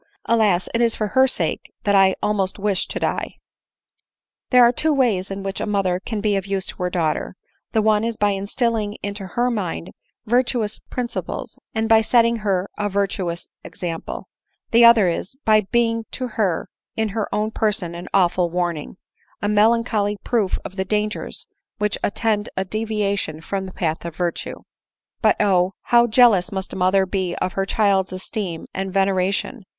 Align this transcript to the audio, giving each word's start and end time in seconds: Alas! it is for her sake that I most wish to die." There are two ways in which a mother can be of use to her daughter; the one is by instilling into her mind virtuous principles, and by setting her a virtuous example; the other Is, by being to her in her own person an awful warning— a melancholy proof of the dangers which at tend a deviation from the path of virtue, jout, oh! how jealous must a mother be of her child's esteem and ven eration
Alas! 0.25 0.67
it 0.73 0.81
is 0.81 0.95
for 0.95 1.09
her 1.09 1.27
sake 1.27 1.71
that 1.83 1.93
I 1.93 2.15
most 2.23 2.57
wish 2.57 2.87
to 2.87 2.99
die." 2.99 3.35
There 4.49 4.63
are 4.65 4.71
two 4.71 4.91
ways 4.91 5.29
in 5.29 5.43
which 5.43 5.61
a 5.61 5.67
mother 5.67 5.99
can 5.99 6.21
be 6.21 6.35
of 6.35 6.47
use 6.47 6.65
to 6.65 6.77
her 6.81 6.89
daughter; 6.89 7.35
the 7.73 7.83
one 7.83 8.03
is 8.03 8.17
by 8.17 8.31
instilling 8.31 8.97
into 9.03 9.27
her 9.27 9.51
mind 9.51 9.91
virtuous 10.25 10.79
principles, 10.79 11.59
and 11.75 11.87
by 11.87 12.01
setting 12.01 12.37
her 12.37 12.67
a 12.79 12.89
virtuous 12.89 13.47
example; 13.63 14.27
the 14.71 14.83
other 14.83 15.07
Is, 15.07 15.35
by 15.45 15.67
being 15.71 16.05
to 16.13 16.29
her 16.29 16.67
in 16.97 17.09
her 17.09 17.29
own 17.31 17.51
person 17.51 17.93
an 17.93 18.07
awful 18.11 18.49
warning— 18.49 18.97
a 19.43 19.47
melancholy 19.47 20.17
proof 20.23 20.57
of 20.65 20.77
the 20.77 20.83
dangers 20.83 21.45
which 21.77 21.95
at 22.03 22.15
tend 22.15 22.49
a 22.57 22.65
deviation 22.65 23.39
from 23.39 23.67
the 23.67 23.71
path 23.71 24.03
of 24.03 24.15
virtue, 24.15 24.61
jout, 25.23 25.35
oh! 25.39 25.73
how 25.93 26.07
jealous 26.07 26.51
must 26.51 26.73
a 26.73 26.75
mother 26.75 27.05
be 27.05 27.35
of 27.35 27.53
her 27.53 27.67
child's 27.67 28.11
esteem 28.11 28.65
and 28.73 28.91
ven 28.91 29.07
eration 29.09 29.61